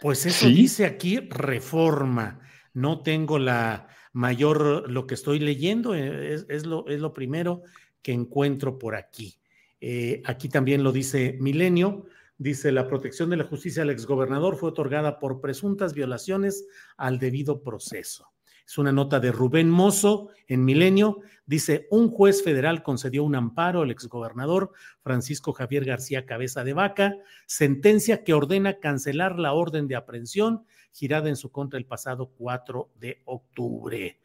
[0.00, 0.54] Pues eso ¿Sí?
[0.54, 2.40] dice aquí reforma.
[2.72, 7.62] No tengo la mayor, lo que estoy leyendo, eh, es, es lo, es lo primero
[8.02, 9.38] que encuentro por aquí.
[9.80, 12.06] Eh, aquí también lo dice Milenio.
[12.38, 17.62] Dice, la protección de la justicia al exgobernador fue otorgada por presuntas violaciones al debido
[17.62, 18.31] proceso.
[18.72, 21.20] Es una nota de Rubén Mozo en Milenio.
[21.44, 27.14] Dice, un juez federal concedió un amparo al exgobernador Francisco Javier García Cabeza de Vaca,
[27.44, 32.92] sentencia que ordena cancelar la orden de aprehensión girada en su contra el pasado 4
[32.98, 34.18] de octubre.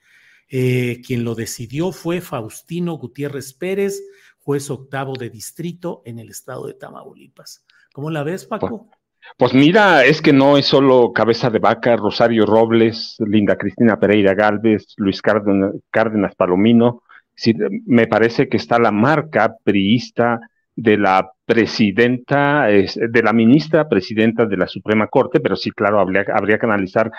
[0.47, 4.01] Eh, quien lo decidió fue Faustino Gutiérrez Pérez,
[4.39, 7.65] juez octavo de distrito en el estado de Tamaulipas.
[7.91, 8.89] ¿Cómo la ves, Paco?
[9.35, 14.33] Pues mira, es que no es solo Cabeza de Vaca, Rosario Robles, Linda Cristina Pereira
[14.33, 17.03] Galvez, Luis Cárdenas, Cárdenas Palomino.
[17.35, 17.53] Sí,
[17.85, 20.39] me parece que está la marca priista
[20.75, 25.99] de la presidenta, es, de la ministra presidenta de la Suprema Corte, pero sí, claro,
[25.99, 27.11] habría, habría que analizar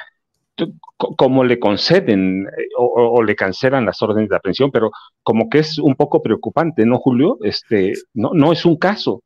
[0.96, 4.90] cómo le conceden eh, o, le cancelan las órdenes de aprehensión, pero
[5.22, 7.38] como que es un poco preocupante, ¿no, Julio?
[7.42, 9.22] Este, no, no es un caso,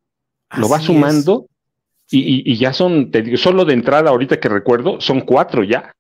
[0.57, 1.47] lo va sumando
[2.13, 5.65] y, y- y ya son, te digo, solo de entrada ahorita que recuerdo, son cuatro
[5.65, 5.93] ya.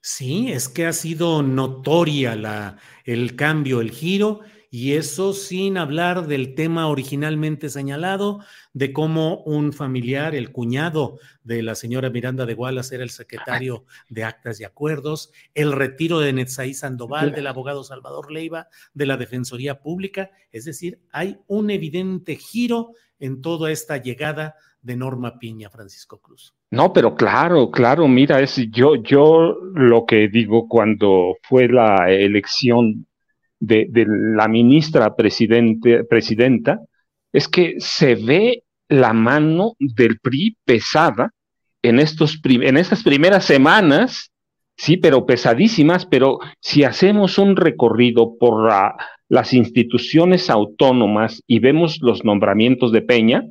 [0.00, 6.26] Sí, es que ha sido notoria la, el cambio, el giro, y eso sin hablar
[6.26, 8.40] del tema originalmente señalado,
[8.72, 13.84] de cómo un familiar, el cuñado de la señora Miranda de Wallace, era el secretario
[14.08, 19.18] de Actas y Acuerdos, el retiro de Netzaí Sandoval, del abogado Salvador Leiva, de la
[19.18, 20.30] Defensoría Pública.
[20.52, 26.52] Es decir, hay un evidente giro en toda esta llegada de Norma Piña, Francisco Cruz.
[26.70, 33.06] No, pero claro, claro, mira, es yo, yo lo que digo cuando fue la elección
[33.60, 36.80] de, de la ministra presidente, presidenta,
[37.32, 41.30] es que se ve la mano del PRI pesada
[41.82, 44.30] en estos en estas primeras semanas,
[44.76, 48.96] sí, pero pesadísimas, pero si hacemos un recorrido por la-
[49.28, 53.44] las instituciones autónomas y vemos los nombramientos de Peña,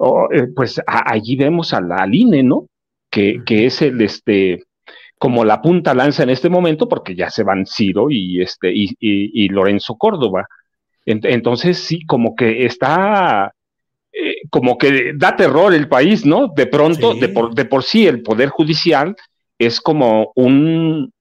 [0.00, 2.66] oh, eh, pues a- allí vemos a la al INE, ¿no?
[3.10, 4.62] Que, que es el este
[5.18, 8.84] como la punta lanza en este momento, porque ya se van Ciro y este y,
[8.98, 10.46] y- y Lorenzo Córdoba.
[11.06, 13.52] Ent- entonces sí, como que está
[14.12, 16.48] eh, como que da terror el país, ¿no?
[16.48, 17.20] De pronto, Sí.
[17.20, 19.14] de, por, de por sí, el poder judicial
[19.58, 21.12] es como un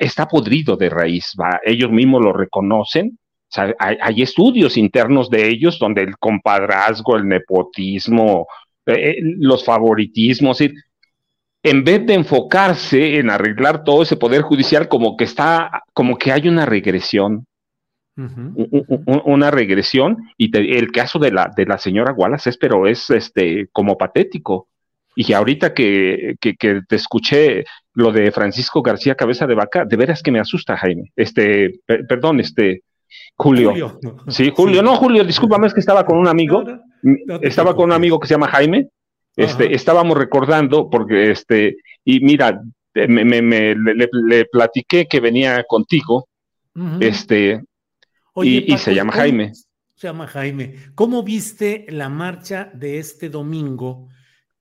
[0.00, 3.16] está podrido de raíz, va, ellos mismos lo reconocen.
[3.48, 8.46] O sea, hay, hay estudios internos de ellos donde el compadrazgo, el nepotismo,
[8.86, 15.16] eh, eh, los favoritismos, en vez de enfocarse en arreglar todo ese poder judicial, como
[15.16, 17.44] que está, como que hay una regresión,
[19.24, 23.10] una regresión, y te- el caso de la, de la señora Wallace es, pero es
[23.10, 24.68] este, como patético.
[25.14, 27.64] Y ahorita que, que, que te escuché
[27.94, 31.10] lo de Francisco García Cabeza de Vaca, de veras que me asusta, Jaime.
[31.16, 32.82] Este, per- perdón, este,
[33.36, 33.70] Julio.
[33.72, 33.98] Julio.
[34.28, 37.48] Sí, Julio, no, Julio, discúlpame, es que estaba con un amigo, No, no, no te
[37.48, 38.88] estaba con un amigo que se llama Jaime,
[39.36, 39.74] este, Ajá.
[39.74, 42.60] estábamos recordando, porque este, y mira,
[42.94, 46.28] me, me- me- le, platiqué que venía contigo,
[47.00, 47.62] este,
[48.36, 49.52] y- y se llama ¿cómo- Jaime.
[49.94, 50.74] Se llama Jaime.
[50.94, 54.08] ¿Cómo viste la marcha de este domingo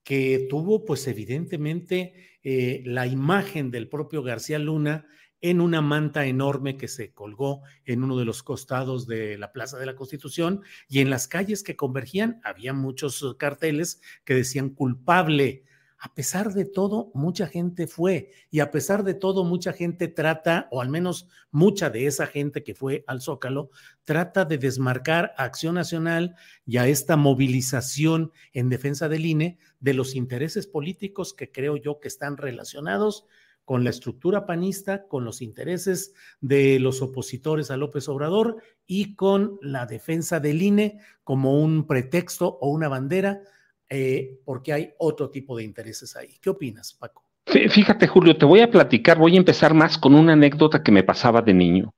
[0.03, 2.13] que tuvo, pues evidentemente,
[2.43, 5.05] eh, la imagen del propio García Luna
[5.49, 9.77] en una manta enorme que se colgó en uno de los costados de la Plaza
[9.77, 15.63] de la Constitución y en las calles que convergían había muchos carteles que decían culpable.
[15.99, 20.67] A pesar de todo, mucha gente fue y a pesar de todo, mucha gente trata,
[20.71, 23.69] o al menos mucha de esa gente que fue al Zócalo,
[24.03, 29.93] trata de desmarcar a Acción Nacional y a esta movilización en defensa del INE de
[29.93, 33.25] los intereses políticos que creo yo que están relacionados
[33.65, 39.57] con la estructura panista, con los intereses de los opositores a López Obrador y con
[39.61, 43.41] la defensa del INE como un pretexto o una bandera,
[43.89, 46.37] eh, porque hay otro tipo de intereses ahí.
[46.39, 47.23] ¿Qué opinas, Paco?
[47.45, 51.03] Fíjate, Julio, te voy a platicar, voy a empezar más con una anécdota que me
[51.03, 51.93] pasaba de niño.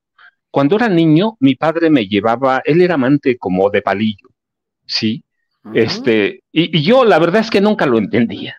[0.50, 4.28] Cuando era niño, mi padre me llevaba, él era amante como de palillo,
[4.86, 5.22] ¿sí?
[5.74, 8.56] Este, y, y yo la verdad es que nunca lo entendía.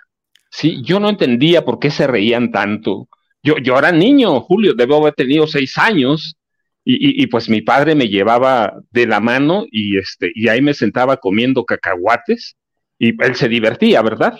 [0.49, 3.07] Sí, yo no entendía por qué se reían tanto.
[3.43, 6.35] Yo, yo era niño, Julio, debo haber tenido seis años,
[6.91, 10.73] y, y, pues mi padre me llevaba de la mano y, este, y ahí me
[10.73, 12.55] sentaba comiendo cacahuates
[12.97, 14.39] y él se divertía, ¿verdad?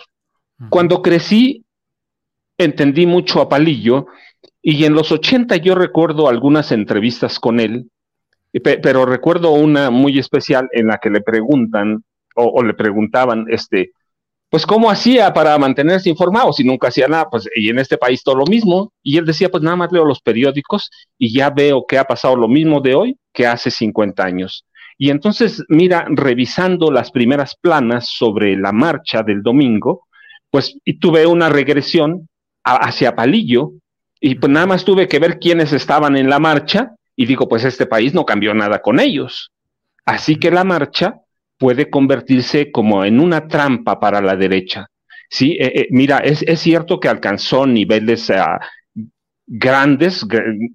[0.70, 1.64] Cuando crecí,
[2.58, 4.08] entendí mucho a Palillo
[4.64, 7.92] y en los 80 yo recuerdo algunas entrevistas con él,
[8.64, 12.04] pero recuerdo una muy especial en la que le preguntan
[12.36, 13.92] o, o le preguntaban, este,
[14.50, 18.24] pues cómo hacía para mantenerse informado si nunca hacía nada, pues y en este país
[18.24, 18.92] todo lo mismo.
[19.04, 22.36] Y él decía, pues nada más leo los periódicos y ya veo que ha pasado
[22.36, 24.66] lo mismo de hoy que hace 50 años.
[24.98, 30.08] Y entonces, mira, revisando las primeras planas sobre la marcha del domingo,
[30.50, 32.28] pues tuve una regresión
[32.64, 33.72] hacia Palillo
[34.20, 37.64] y pues nada más tuve que ver quiénes estaban en la marcha y digo, pues
[37.64, 39.52] este país no cambió nada con ellos.
[40.06, 41.22] Así que la marcha
[41.60, 44.88] puede convertirse como en una trampa para la derecha.
[45.30, 49.04] Sí, eh, eh, mira, es, es, cierto que alcanzó niveles uh,
[49.46, 50.26] grandes,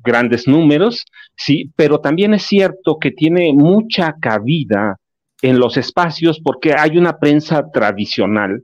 [0.02, 4.96] grandes números, sí, pero también es cierto que tiene mucha cabida
[5.42, 8.62] en los espacios porque hay una prensa tradicional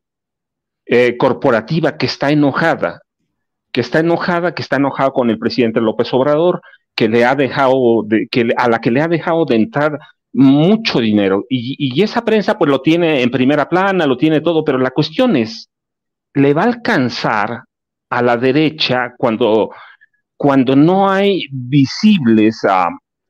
[0.86, 3.00] eh, corporativa que está enojada,
[3.72, 6.60] que está enojada, que está enojada con el presidente López Obrador,
[6.94, 9.98] que le ha dejado, de, que, a la que le ha dejado de entrar
[10.32, 11.44] mucho dinero.
[11.48, 15.36] Y, esa prensa pues lo tiene en primera plana, lo tiene todo, pero la cuestión
[15.36, 15.68] es,
[16.34, 17.64] ¿le va a alcanzar
[18.10, 19.70] a la derecha cuando,
[20.36, 22.64] cuando no hay visibles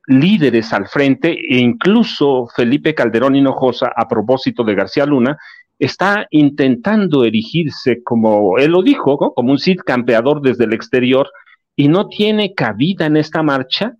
[0.07, 5.37] líderes al frente e incluso Felipe Calderón Hinojosa, a propósito de García Luna,
[5.77, 11.29] está intentando erigirse como, él lo dijo, como un Cid campeador desde el exterior
[11.75, 13.93] y no tiene cabida en esta marcha?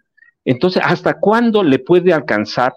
[0.43, 2.73] Entonces, ¿hasta cuándo le puede alcanzar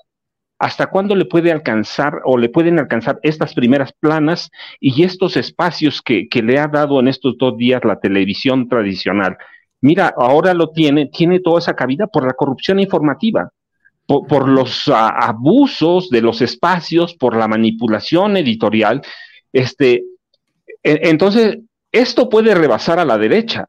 [0.65, 4.51] hasta cuándo le puede alcanzar o le pueden alcanzar estas primeras planas
[4.81, 9.37] y estos espacios que, le ha dado en estos dos días la televisión tradicional.
[9.83, 13.51] Mira, ahora lo tiene, tiene toda esa cabida por la corrupción informativa,
[14.07, 19.03] por, los abusos de los espacios, por la manipulación editorial.
[19.53, 20.05] Este,
[20.83, 21.59] e, entonces,
[21.93, 23.67] esto puede rebasar a la derecha.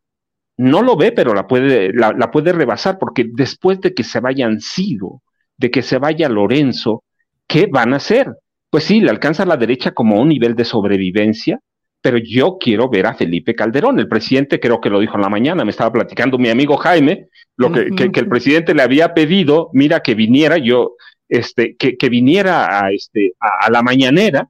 [0.55, 4.61] No lo ve, pero la puede, la puede rebasar porque después de que se vayan
[4.61, 5.21] sido
[5.57, 7.03] de que se vaya Lorenzo,
[7.47, 8.27] ¿qué van a hacer?
[8.69, 11.59] Pues sí, le alcanza la derecha como un nivel de sobrevivencia,
[12.01, 13.99] pero yo quiero ver a Felipe Calderón.
[13.99, 17.29] El presidente creo que lo dijo en la mañana, me estaba platicando mi amigo Jaime,
[17.57, 20.95] lo que, el presidente le había pedido, mira, que viniera yo,
[21.27, 24.47] este, que, que viniera a, este, a, la mañanera,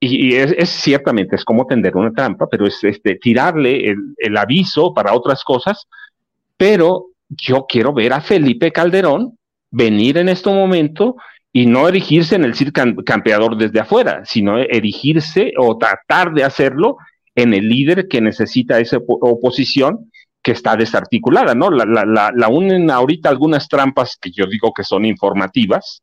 [0.00, 4.92] y, es, ciertamente, es como tender una trampa, pero es este, tirarle el, el aviso
[4.92, 5.86] para otras cosas,
[6.56, 9.37] pero yo quiero ver a Felipe Calderón
[9.70, 11.16] venir en este momento
[11.52, 16.96] y no erigirse en el CIR campeador desde afuera, sino erigirse o tratar de hacerlo
[17.34, 20.10] en el líder que necesita esa oposición
[20.42, 21.70] que está desarticulada, ¿no?
[21.70, 26.02] La, la, la, unen ahorita algunas trampas que yo digo que son informativas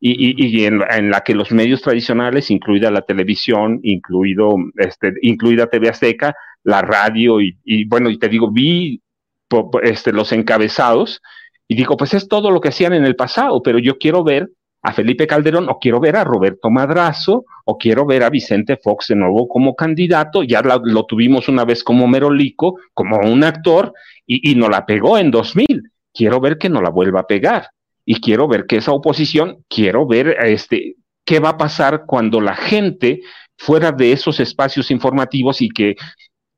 [0.00, 5.68] y, y, en, en, la que los medios tradicionales, incluida la televisión, incluido, este, incluida
[5.68, 9.00] TV Azteca, la radio y, y bueno, y te digo, vi
[9.82, 11.22] este, los encabezados
[11.68, 14.50] y digo, pues es todo lo que hacían en el pasado, pero yo quiero ver
[14.82, 19.08] a Felipe Calderón o quiero ver a Roberto Madrazo o quiero ver a Vicente Fox
[19.08, 20.44] de nuevo como candidato.
[20.44, 23.92] Ya lo tuvimos una vez como Merolico, como un actor,
[24.26, 25.90] y, y no la pegó en 2000.
[26.14, 27.70] Quiero ver que no la vuelva a pegar.
[28.04, 30.94] Y quiero ver que esa oposición, quiero ver este,
[31.24, 33.22] qué va a pasar cuando la gente
[33.58, 35.96] fuera de esos espacios informativos y que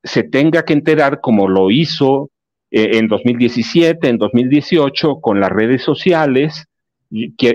[0.04, 2.30] se tenga que enterar como lo hizo
[2.70, 6.66] eh, en 2017, en 2018, con las redes sociales.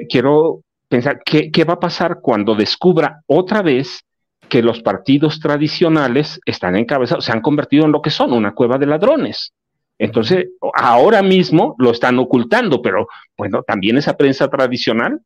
[0.10, 4.04] quiero pensar, ¿qué, ¿qué va a pasar cuando descubra otra vez
[4.50, 8.78] que los partidos tradicionales están encabezados, se han convertido en lo que son, una cueva
[8.78, 9.54] de ladrones?
[10.00, 15.22] Entonces, ahora mismo lo están ocultando, pero bueno, también esa prensa tradicional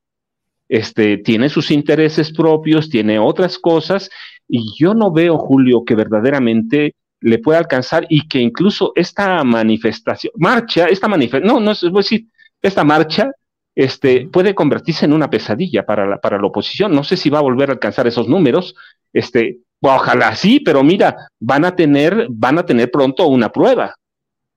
[0.69, 4.09] este, tiene sus intereses propios, tiene otras cosas,
[4.47, 10.31] y yo no veo, Julio, que verdaderamente le pueda alcanzar y que incluso esta manifestación,
[10.35, 12.27] marcha, esta manifestación, no, no es decir,
[12.61, 13.31] esta marcha
[13.75, 16.93] este, puede convertirse en una pesadilla para la, para la oposición.
[16.93, 18.75] No sé si va a volver a alcanzar esos números.
[19.13, 23.93] Este, ojalá sí, pero mira, van a tener, van a tener pronto una prueba.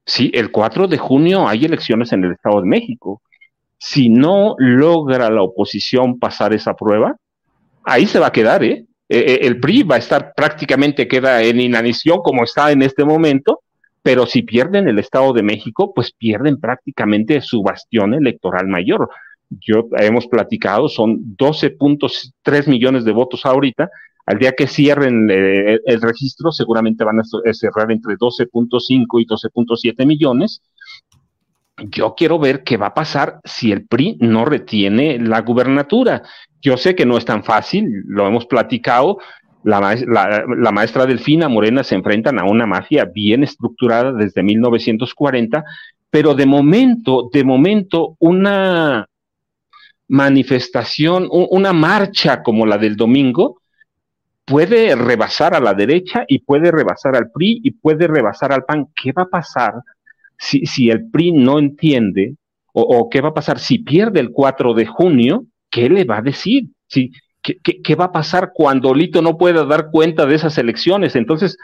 [0.07, 3.23] Sí, el 4 de junio hay elecciones en el Estado de México.
[3.79, 7.17] Si no logra la oposición pasar esa prueba,
[7.85, 8.87] ahí se va a quedar, ¿eh?
[9.13, 13.05] E, e, el PRI va a estar prácticamente queda en inanición como está en este
[13.05, 13.61] momento,
[14.03, 19.11] pero si pierden el Estado de México, pues pierden prácticamente su bastión electoral mayor.
[19.51, 23.91] Yo hemos platicado, son 12.3 millones de votos ahorita.
[24.27, 30.07] Al día que cierren eh, el registro, seguramente van a cerrar entre 12.5 y 12.7
[30.07, 30.63] millones.
[31.79, 36.23] Yo quiero ver qué va a pasar si el PRI no retiene la gubernatura.
[36.61, 39.19] Yo sé que no es tan fácil, lo hemos platicado,
[39.63, 39.81] la,
[40.47, 45.65] la, maestra Delfina Morena se enfrentan a una mafia bien estructurada desde 1940,
[46.11, 49.07] pero de momento, de momento, una
[50.09, 53.61] manifestación, una marcha como la del domingo,
[54.45, 58.89] puede rebasar a la derecha y puede rebasar al PRI y puede rebasar al PAN.
[59.01, 59.75] ¿Qué va a pasar
[60.37, 62.35] si, el PRI no entiende
[62.73, 65.45] o, o, qué va a pasar si pierde el 4 de junio?
[65.71, 66.65] ¿Qué le va a decir?
[66.87, 67.13] Si,
[67.43, 71.17] ¿Qué, va a pasar cuando Lito no pueda dar cuenta de esas elecciones?
[71.17, 71.57] Entonces,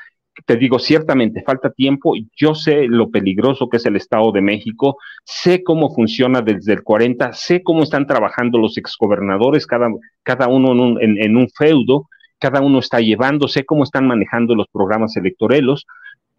[0.45, 2.15] te digo, ciertamente falta tiempo.
[2.37, 6.83] Yo sé lo peligroso que es el Estado de México, sé cómo funciona desde el
[6.83, 9.89] 40, sé cómo están trabajando los exgobernadores, cada,
[10.23, 12.09] cada uno en un, feudo,
[12.39, 15.85] cada uno está llevando, sé cómo están manejando los programas electorales,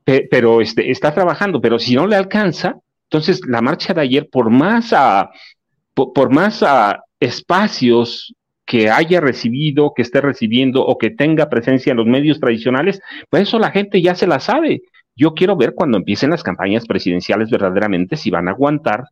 [0.04, 2.78] pero este, está trabajando, pero si no le alcanza,
[3.10, 5.32] entonces la marcha de ayer, por más a,
[5.94, 8.34] por, más a espacios
[8.66, 13.44] que haya recibido, que esté recibiendo o que tenga presencia en los medios tradicionales, pues
[13.44, 14.82] eso la gente ya se la sabe.
[15.16, 19.06] Yo quiero ver cuando empiecen las campañas presidenciales verdaderamente si van a aguantar,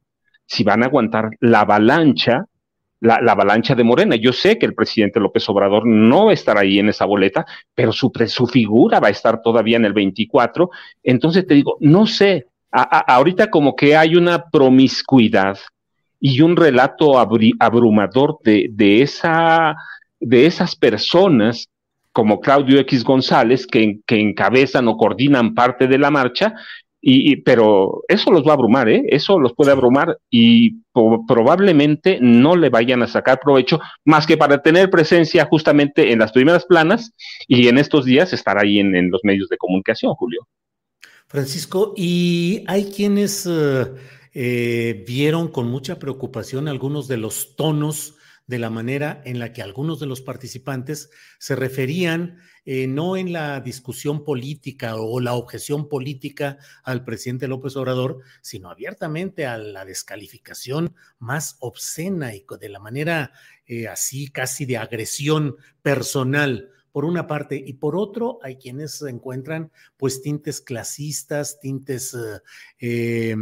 [0.45, 2.45] si van a aguantar la avalancha,
[2.99, 4.17] la, avalancha de Morena.
[4.17, 8.11] Yo sé que el presidente López Obrador no estará ahí en esa boleta, pero su,
[8.27, 10.69] su figura va a estar todavía en el 24.
[11.01, 15.57] Entonces te digo, no sé, ahorita como que hay una promiscuidad
[16.27, 19.75] y un relato abrumador de, de, esa,
[20.19, 21.69] de esas personas
[22.11, 26.55] como Claudio X González que, que encabezan o coordinan parte de la marcha,
[26.99, 29.03] y, pero eso los va a abrumar, ¿eh?
[29.09, 30.77] eso los puede abrumar y
[31.27, 36.31] probablemente no le vayan a sacar provecho más que para tener presencia justamente en las
[36.31, 37.11] primeras planas
[37.47, 40.47] y en estos días estar ahí en, los medios de comunicación, Julio.
[41.27, 43.45] Francisco, y hay quienes...
[43.45, 43.85] Eh,
[44.37, 48.15] eh, vieron con mucha preocupación algunos de los tonos
[48.47, 53.31] de la manera en la que algunos de los participantes se referían eh, no en
[53.31, 59.85] la discusión política o la objeción política al presidente López Obrador, sino abiertamente a la
[59.85, 63.31] descalificación más obscena y de la manera
[63.65, 69.69] eh, así casi de agresión personal por una parte, y por otro, hay quienes encuentran
[69.97, 72.17] pues tintes clasistas, tintes
[72.79, 73.35] eh,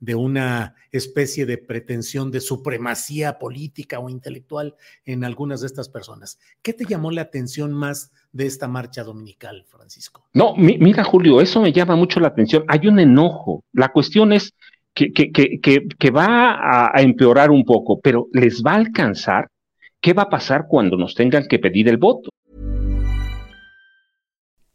[0.00, 4.74] de una especie de pretensión de supremacía política o intelectual
[5.04, 6.40] en algunas de estas personas.
[6.60, 10.26] ¿Qué te llamó la atención más de esta marcha dominical, Francisco?
[10.32, 12.64] No, mira, Julio, eso me llama mucho la atención.
[12.66, 13.62] Hay un enojo.
[13.74, 14.54] La cuestión es
[14.92, 19.48] que, que, que va a empeorar un poco, pero ¿les va a alcanzar?
[20.00, 22.30] ¿Qué va a pasar cuando nos tengan que pedir el voto?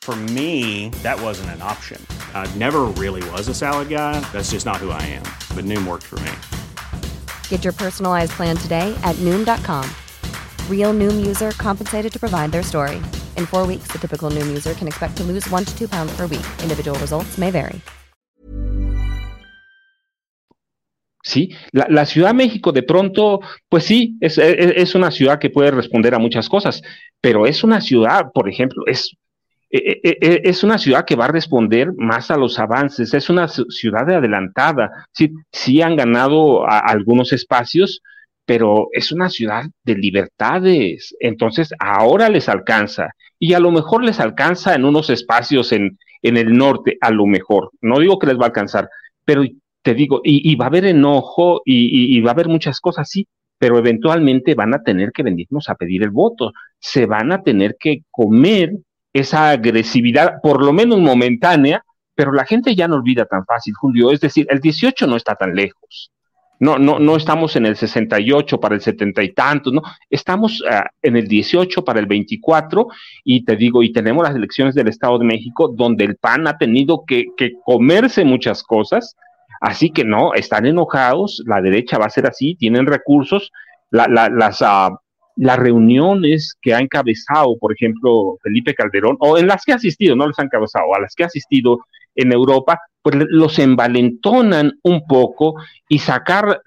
[0.00, 2.00] For me, that wasn't an option.
[2.32, 4.18] I never really was a salad guy.
[4.32, 5.24] That's just not who I am.
[5.54, 6.32] But Noom worked for me.
[7.50, 9.84] Get your personalized plan today at Noom.com.
[10.70, 12.96] Real Noom user compensated to provide their story.
[13.36, 16.16] In four weeks, the typical Noom user can expect to lose one to two pounds
[16.16, 16.46] per week.
[16.62, 17.82] Individual results may vary.
[21.24, 25.38] Sí, la, la, Ciudad de México de pronto, pues sí, es, es, es, una ciudad
[25.38, 26.80] que puede responder a muchas cosas,
[27.20, 29.14] pero es una ciudad, por ejemplo, es,
[29.70, 34.14] es una ciudad que va a responder más a los avances, es una ciudad de
[34.14, 38.00] adelantada, sí, sí han ganado algunos espacios,
[38.46, 44.20] pero es una ciudad de libertades, entonces ahora les alcanza y a lo mejor les
[44.20, 48.38] alcanza en unos espacios en, en el norte, a lo mejor, no digo que les
[48.38, 48.88] va a alcanzar,
[49.24, 49.44] pero
[49.82, 53.26] te digo, y, va a haber enojo y, va a haber muchas cosas, sí,
[53.58, 57.76] pero eventualmente van a tener que venirnos a pedir el voto, se van a tener
[57.78, 58.72] que comer
[59.18, 61.84] esa agresividad, por lo menos momentánea,
[62.14, 65.34] pero la gente ya no olvida tan fácil, Julio, es decir, el 18 no está
[65.34, 66.10] tan lejos.
[66.60, 70.82] No, no, no estamos en el 68 para el 70 y tantos, no, estamos uh,
[71.02, 72.88] en el 18 para el 24
[73.22, 76.58] y te digo, y tenemos las elecciones del Estado de México donde el PAN ha
[76.58, 79.14] tenido que, que comerse muchas cosas,
[79.60, 83.50] Así que no, están enojados, la derecha va a ser así, tienen recursos,
[83.90, 84.96] la, la, las, uh,
[85.38, 90.16] las reuniones que ha encabezado, por ejemplo, Felipe Calderón, o en las que ha asistido,
[90.16, 91.78] no les han encabezado, a las que ha asistido
[92.14, 95.54] en Europa, pues los envalentonan un poco
[95.88, 96.60] y sacar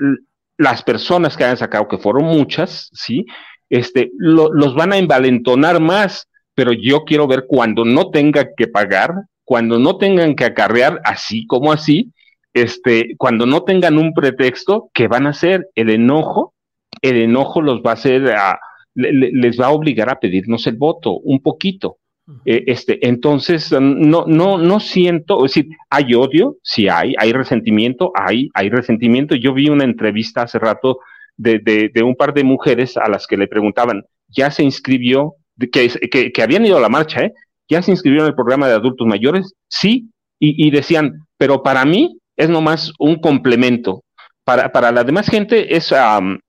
[0.58, 3.26] las personas que han sacado, que fueron muchas, ¿sí?
[3.70, 8.68] Este, lo, los van a envalentonar más, pero yo quiero ver cuando no tengan que
[8.68, 9.14] pagar,
[9.44, 12.14] cuando no tengan que acarrear así como así,
[12.54, 15.68] este, cuando no tengan un pretexto, ¿qué van a hacer?
[15.76, 16.54] El enojo,
[17.02, 18.60] el enojo los va a hacer, a,
[18.96, 21.98] le, les va a obligar a pedirnos el voto, un poquito.
[22.46, 28.12] Eh, este, entonces, no, no, no siento, es decir, hay odio, sí hay, hay resentimiento,
[28.16, 29.36] hay, hay resentimiento.
[29.36, 31.00] Yo vi una entrevista hace rato
[31.36, 35.36] de, de, de un par de mujeres a las que le preguntaban, ¿ya se inscribió?
[35.72, 37.34] Que, que, que habían ido a la marcha, ¿eh?
[37.70, 39.54] ¿Ya se inscribió en el programa de adultos mayores?
[39.68, 44.04] Sí, y, y decían, pero para mí es nomás un complemento.
[44.44, 46.40] Para, para la demás gente es, um,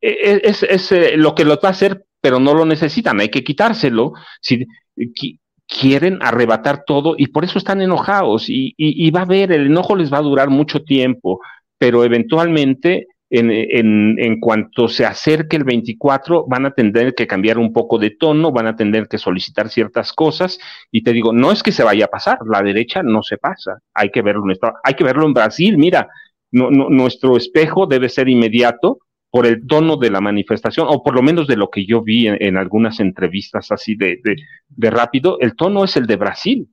[0.00, 3.28] es, es, es eh, lo que lo va a hacer, pero no lo necesitan, hay
[3.28, 4.12] que quitárselo.
[4.40, 4.66] Si
[5.14, 9.52] qui quieren arrebatar todo y por eso están enojados y, y, y, va a ver,
[9.52, 11.40] el enojo les va a durar mucho tiempo,
[11.76, 17.58] pero eventualmente en, en, en, cuanto se acerque el 24, van a tener que cambiar
[17.58, 20.60] un poco de tono, van a tener que solicitar ciertas cosas.
[20.92, 23.78] Y te digo, no es que se vaya a pasar, la derecha no se pasa.
[23.94, 25.76] Hay que verlo en, hay que verlo en Brasil.
[25.76, 26.08] Mira,
[26.52, 31.14] no, no, nuestro espejo debe ser inmediato por el tono de la manifestación, o por
[31.14, 34.36] lo menos de lo que yo vi en, en algunas entrevistas así de, de,
[34.68, 36.68] de rápido, el tono es el de Brasil.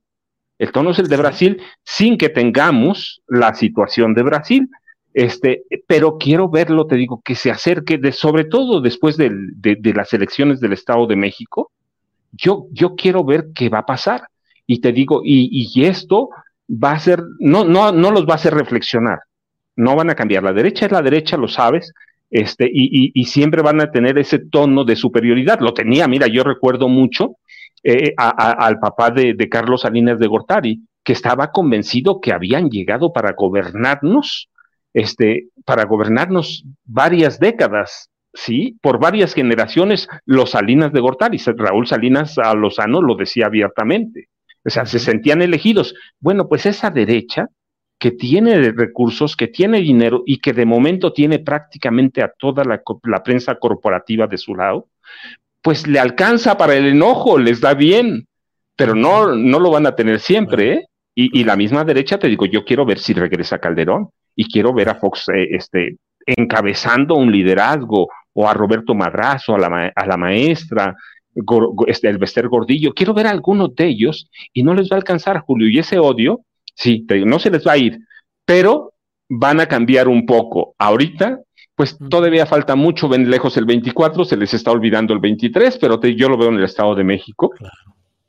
[0.58, 4.68] El tono es el de Brasil sin que tengamos la situación de Brasil.
[5.12, 9.76] Este, pero quiero verlo, te digo, que se acerque, de, sobre todo después de, de,
[9.78, 11.70] de, las elecciones del Estado de México,
[12.32, 14.28] yo, yo quiero ver qué va a pasar.
[14.66, 16.30] Y te digo, y, y esto
[16.68, 19.20] va a ser, no, no, no los va a hacer reflexionar,
[19.76, 20.42] no van a cambiar.
[20.42, 21.92] La derecha es la derecha, lo sabes,
[22.34, 25.60] este, y, y, y siempre van a tener ese tono de superioridad.
[25.60, 27.36] Lo tenía, mira, yo recuerdo mucho
[27.84, 32.32] eh, a, a, al papá de, de Carlos Salinas de Gortari, que estaba convencido que
[32.32, 34.48] habían llegado para gobernarnos
[34.94, 38.76] este, para gobernarnos varias décadas, ¿sí?
[38.80, 44.28] Por varias generaciones, los Salinas de Gortari, Raúl Salinas a Lozano lo decía abiertamente,
[44.64, 45.94] o sea, se sentían elegidos.
[46.20, 47.48] Bueno, pues esa derecha
[47.98, 52.82] que tiene recursos, que tiene dinero y que de momento tiene prácticamente a toda la,
[53.04, 54.88] la prensa corporativa de su lado,
[55.62, 58.26] pues le alcanza para el enojo, les da bien,
[58.76, 60.86] pero no, no lo van a tener siempre, ¿eh?
[61.14, 64.74] Y, y la misma derecha, te digo, yo quiero ver si regresa Calderón y quiero
[64.74, 70.06] ver a Fox eh, este, encabezando un liderazgo o a Roberto Madrazo, a la, a
[70.06, 70.96] la maestra,
[71.86, 72.92] este, el Bester Gordillo.
[72.94, 75.68] Quiero ver a algunos de ellos y no les va a alcanzar, Julio.
[75.68, 76.40] Y ese odio,
[76.74, 77.98] sí, te, no se les va a ir,
[78.44, 78.92] pero
[79.28, 80.74] van a cambiar un poco.
[80.78, 81.40] Ahorita,
[81.74, 85.98] pues todavía falta mucho, ven lejos el 24, se les está olvidando el 23, pero
[85.98, 87.50] te, yo lo veo en el Estado de México.
[87.50, 87.74] Claro.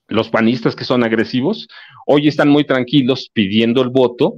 [0.08, 1.68] Los panistas que son agresivos,
[2.06, 4.36] hoy están muy tranquilos pidiendo el voto,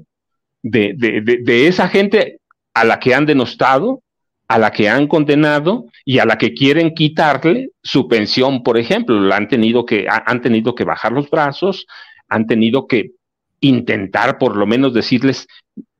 [0.63, 2.39] de, de, de, de, esa gente
[2.73, 4.01] a la que han denostado,
[4.47, 9.33] a la que han condenado y a la que quieren quitarle su pensión, por ejemplo.
[9.33, 11.85] Han tenido que, han tenido que bajar los brazos,
[12.29, 13.11] han tenido que
[13.59, 15.47] intentar por lo menos decirles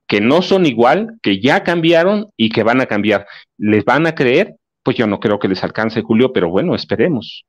[0.08, 3.28] que no son igual, que ya cambiaron y que van a cambiar.
[3.58, 4.56] ¿Les van a creer?
[4.84, 7.46] Pues yo no creo que les alcance, Julio, pero bueno, esperemos.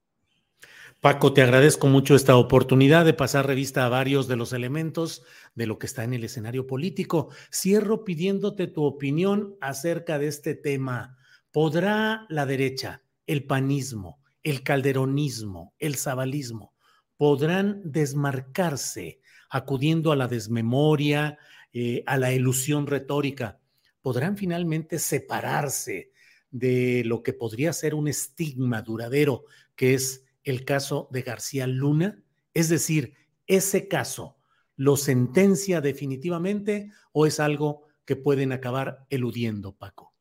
[1.00, 5.22] Paco, te agradezco mucho esta oportunidad de pasar revista a varios de los elementos
[5.54, 7.28] de lo que está en el escenario político.
[7.54, 11.16] Cierro pidiéndote tu opinión acerca de este tema.
[11.52, 16.74] ¿Podrá la derecha, el panismo, el calderonismo, el zabalismo,
[17.16, 21.38] podrán desmarcarse acudiendo a la desmemoria,
[21.72, 23.60] eh, a la ilusión retórica?
[24.00, 26.12] ¿Podrán finalmente separarse
[26.50, 29.44] de lo que podría ser un estigma duradero,
[29.76, 32.22] que es el caso de García Luna?
[32.54, 33.14] Es decir,
[33.46, 34.36] ese caso
[34.76, 40.14] lo sentencia definitivamente o es algo que pueden acabar eludiendo, Paco?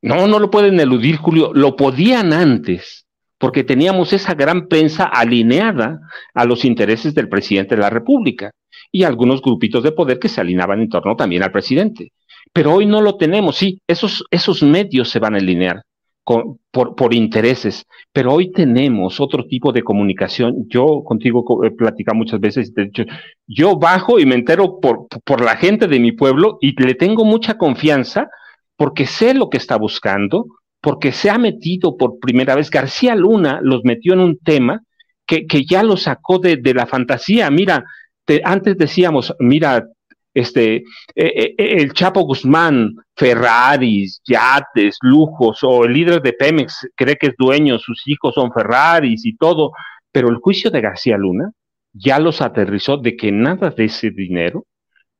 [0.00, 1.52] No, no lo pueden eludir, Julio.
[1.52, 6.00] Lo podían antes, porque teníamos esa gran prensa alineada
[6.34, 8.50] a los intereses del presidente de la República
[8.92, 12.12] y algunos grupitos de poder que se alineaban en torno también al presidente.
[12.52, 15.82] Pero hoy no lo tenemos, sí, esos, esos medios se van a alinear
[16.70, 20.66] por, por, intereses, pero hoy tenemos otro tipo de comunicación.
[20.68, 23.04] Yo contigo he platicado muchas veces, de hecho,
[23.46, 27.24] yo bajo y me entero por, por la gente de mi pueblo y le tengo
[27.24, 28.28] mucha confianza
[28.76, 30.46] porque sé lo que está buscando,
[30.82, 32.70] porque se ha metido por primera vez.
[32.70, 34.82] García Luna los metió en un tema
[35.26, 37.50] que, que ya lo sacó de, de la fantasía.
[37.50, 37.84] Mira,
[38.28, 39.88] te, antes decíamos, mira,
[40.34, 47.16] este, eh, eh, el Chapo Guzmán, Ferraris, yates, lujos, o el líder de Pemex cree
[47.16, 49.72] que es dueño, sus hijos son Ferraris y todo,
[50.12, 51.50] pero el juicio de García Luna
[51.94, 54.66] ya los aterrizó de que nada de ese dinero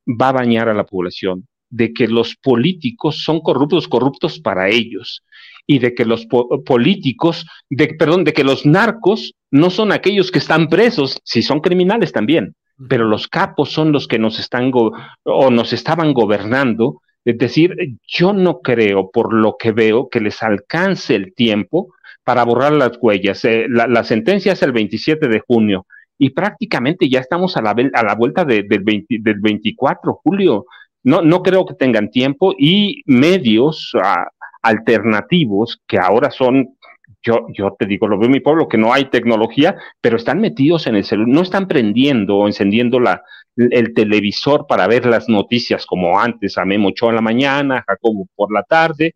[0.05, 5.23] va a bañar a la población, de que los políticos son corruptos, corruptos para ellos,
[5.65, 6.27] y de que los
[6.63, 11.59] políticos, de, perdón, de que los narcos no son aquellos que están presos, si son
[11.59, 12.55] criminales también,
[12.87, 17.01] pero los capos son los que nos están o nos estaban gobernando.
[17.25, 17.75] Es decir,
[18.07, 22.97] yo no creo, por lo que veo, que les alcance el tiempo para borrar las
[23.01, 23.43] huellas.
[23.45, 25.85] Eh, la, sentencia es el 27 de junio
[26.17, 30.65] y prácticamente ya estamos a la, a la vuelta del, del 24 julio.
[31.03, 34.27] No, no creo que tengan tiempo y medios ah,
[34.61, 36.75] alternativos que ahora son
[37.21, 40.39] yo, yo te digo, lo veo en mi pueblo, que no hay tecnología, pero están
[40.39, 43.23] metidos en el celular, no están prendiendo o encendiendo la,
[43.55, 48.53] el televisor para ver las noticias como antes, a Memo en la mañana, Jacobo por
[48.53, 49.13] la tarde,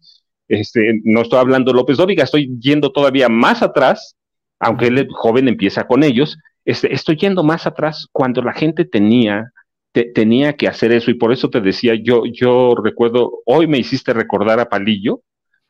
[0.48, 4.16] este, no estoy hablando de López Dóriga, estoy yendo todavía más atrás,
[4.60, 9.52] aunque el joven empieza con ellos, este, estoy yendo más atrás cuando la gente tenía,
[9.92, 11.12] tenía que hacer eso.
[11.12, 15.22] Y por eso te decía, yo, yo recuerdo, hoy me hiciste recordar a Palillo,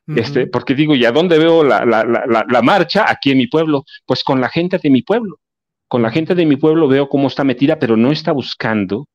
[0.08, 3.06] este, porque digo, ¿y a dónde veo la, la, la, la, marcha?
[3.08, 5.39] Aquí en mi pueblo, pues con la gente de mi pueblo.
[5.88, 9.08] Con la gente de mi pueblo veo cómo está metida, pero no está buscando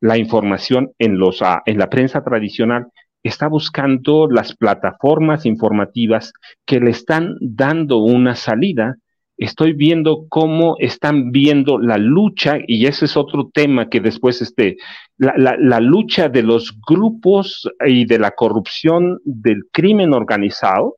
[0.00, 2.88] la información en, los, ah, en la prensa tradicional,
[3.22, 6.32] está buscando las plataformas informativas
[6.64, 8.96] que le están dando una salida
[9.38, 14.78] estoy viendo cómo están viendo la lucha, y ese es otro tema que después, este,
[15.18, 20.96] la, lucha de los grupos y de la corrupción del crimen organizado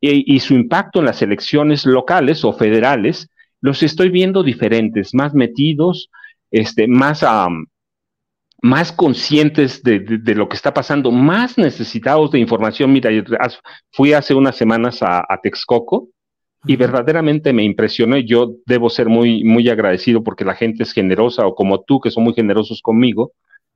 [0.00, 3.28] y, su impacto en las elecciones locales o federales,
[3.60, 6.10] los estoy viendo diferentes, más metidos,
[6.50, 7.24] este, más,
[8.62, 12.92] más conscientes de, lo que está pasando, más necesitados de información.
[12.92, 13.10] Mira,
[13.90, 16.08] fui hace unas semanas a, a Texcoco
[16.66, 20.92] y verdaderamente me impresionó y yo debo ser muy, muy agradecido porque la gente es
[20.92, 23.32] generosa o como tú que son muy generosos conmigo,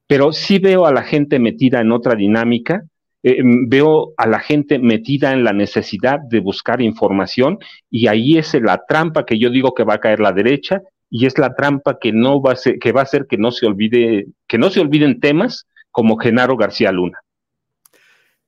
[0.06, 2.84] pero sí veo a la gente metida en otra dinámica,
[3.22, 7.58] eh, em, veo a la gente metida en la necesidad de buscar información
[7.90, 11.26] y ahí es la trampa que yo digo que va a caer la derecha y
[11.26, 13.66] es la trampa que no va a ser, que va a hacer que no se
[13.66, 17.18] olvide, que no se olviden temas como Genaro García Luna.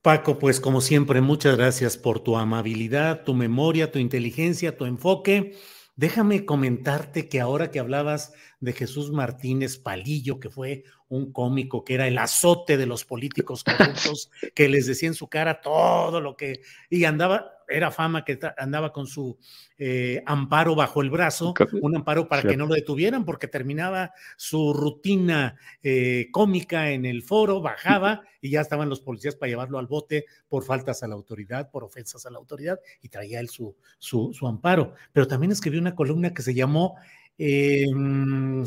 [0.03, 5.55] Paco, pues como siempre, muchas gracias por tu amabilidad, tu memoria, tu inteligencia, tu enfoque.
[5.95, 10.83] Déjame comentarte que ahora que hablabas de Jesús Martínez Palillo, que fue
[11.15, 13.63] un cómico que era el azote de los políticos
[14.13, 16.61] corruptos, que les decía en su cara todo lo que...
[16.89, 19.37] y andaba, era fama que andaba con su
[19.77, 24.73] eh, amparo bajo el brazo, un amparo para que no lo detuvieran, porque terminaba su
[24.73, 29.87] rutina eh, cómica en el foro, bajaba y ya estaban los policías para llevarlo al
[29.87, 33.75] bote por faltas a la autoridad, por ofensas a la autoridad, y traía él su,
[33.99, 34.93] su, amparo.
[35.13, 36.95] Pero también escribió una columna que se llamó
[37.37, 38.63] em,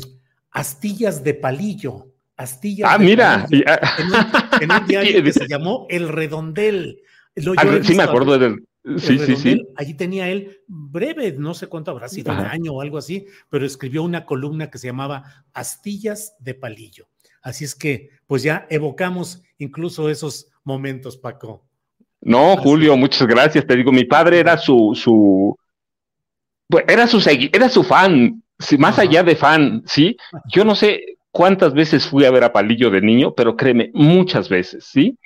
[0.51, 2.16] Astillas de Palillo.
[2.37, 3.47] Astillas ah, mira.
[3.51, 7.01] en, un, diario que se llamó El Redondel.
[7.57, 8.63] Ah, sí, me acuerdo del
[8.97, 9.67] Sí, sí, sí.
[9.75, 13.65] Allí tenía él breve, no sé cuánto habrá sido, un año o algo así, pero
[13.65, 17.09] escribió una columna que se llamaba Astillas de Palillo.
[17.41, 21.65] Así es que, pues ya evocamos incluso esos momentos, Paco.
[22.21, 23.67] No, Julio, muchas gracias.
[23.67, 25.55] Te digo, mi padre era su, su,
[26.69, 27.21] pues era su,
[27.51, 28.41] era su fan,
[28.79, 30.15] más allá de fan, ¿sí?
[30.49, 34.49] Yo no sé cuántas veces fui a ver a Palillo de niño, pero créeme, muchas
[34.49, 35.17] veces, ¿sí?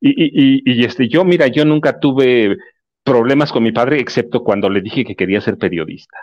[0.00, 2.56] Y, y, y, este, yo, mira, yo nunca tuve
[3.02, 6.18] problemas con mi padre, excepto cuando le dije que quería ser periodista.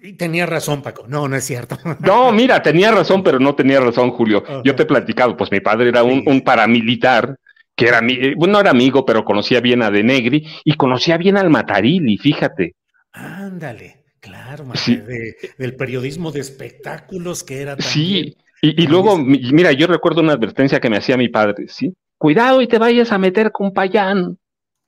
[0.00, 1.04] Y tenía razón, Paco.
[1.08, 1.78] No, no es cierto.
[2.00, 4.44] No, mira, tenía razón, pero no tenía razón, Julio.
[4.64, 7.36] Yo te he platicado, pues mi padre era un, un paramilitar
[7.76, 8.00] que era,
[8.36, 12.16] bueno, no era amigo, pero conocía bien a De Negri y conocía bien al Matarili,
[12.16, 12.74] fíjate.
[13.12, 14.64] Ándale, claro,
[15.58, 17.76] del periodismo de espectáculos que era.
[17.78, 21.94] Sí, y, y luego, mira, yo recuerdo una advertencia que me hacía mi padre, ¿sí?
[22.18, 24.38] Cuidado y te vayas a meter con Payán,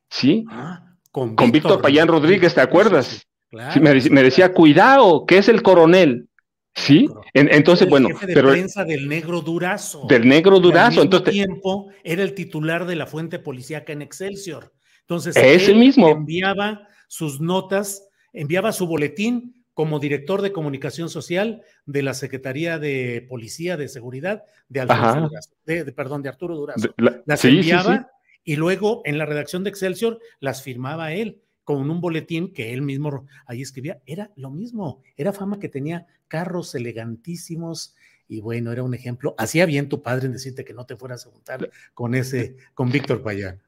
[0.09, 0.45] ¿sí?
[0.49, 3.27] Ah, con, Víctor, Payán Rodríguez, ¿te acuerdas?
[3.51, 6.29] Claro, me, decía, cuidado, que es el coronel.
[6.75, 7.09] ¿Sí?
[7.35, 10.07] entonces, el bueno, jefe de prensa del negro Durazo.
[10.09, 11.01] Del negro Durazo.
[11.01, 14.73] Al entonces, tiempo era el titular de la fuente policíaca en Excelsior.
[15.01, 16.09] Entonces, es el mismo.
[16.09, 23.25] enviaba sus notas, enviaba su boletín como director de comunicación social de la Secretaría de
[23.29, 25.31] Policía de Seguridad de, Durazo,
[25.65, 26.89] de, perdón, de Arturo Durazo.
[26.97, 28.11] las enviaba
[28.43, 32.83] y luego en la redacción de Excelsior las firmaba él con un boletín que él
[32.83, 34.01] mismo ahí escribía.
[34.07, 37.95] Era lo mismo, era fama que tenía carros elegantísimos
[38.27, 39.35] y bueno, era un ejemplo.
[39.39, 42.91] Hacía bien tu padre en decirte que no te fueras a juntar con ese, con
[42.91, 43.61] Víctor Payán.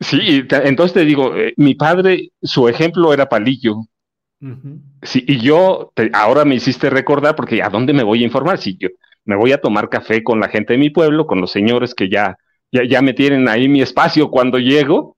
[0.00, 3.80] Sí, entonces te digo, eh, mi padre, su ejemplo era Palillo.
[5.02, 8.58] Sí, y yo, ahora me hiciste recordar, porque ¿a dónde me voy a informar?
[8.58, 8.88] Si yo
[9.24, 12.08] me voy a tomar café con la gente de mi pueblo, con los señores que
[12.08, 12.38] ya,
[12.72, 15.16] ya, ya me tienen ahí mi espacio cuando llego,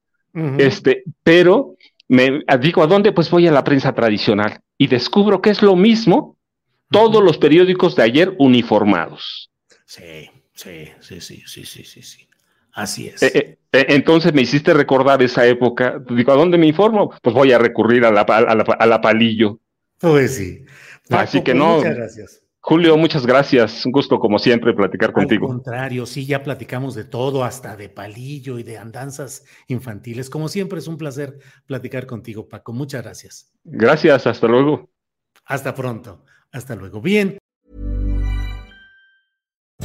[0.58, 1.76] este, pero
[2.08, 3.12] me digo, ¿a dónde?
[3.12, 6.36] Pues voy a la prensa tradicional y descubro que es lo mismo
[6.90, 9.50] todos los periódicos de ayer uniformados.
[9.84, 12.29] Sí, sí, sí, sí, sí, sí, sí, sí.
[12.72, 13.22] Así es.
[13.22, 16.02] Eh, eh, eh, entonces me hiciste recordar esa época.
[16.10, 17.12] Digo, ¿a dónde me informo?
[17.22, 19.58] Pues voy a recurrir a la, a la, palillo.
[19.98, 20.64] Pues sí.
[21.10, 21.76] Así que pues no.
[21.76, 22.42] Muchas gracias.
[22.62, 23.86] Julio, muchas gracias.
[23.86, 25.46] Un gusto, como siempre, platicar contigo.
[25.46, 30.28] Al contrario, sí, ya platicamos de todo, hasta de palillo y de andanzas infantiles.
[30.28, 32.74] Como siempre, es un placer platicar contigo, Paco.
[32.74, 33.52] Muchas gracias.
[33.64, 34.90] Gracias, hasta luego.
[35.46, 36.24] Hasta pronto.
[36.52, 37.00] Hasta luego.
[37.00, 37.39] Bien.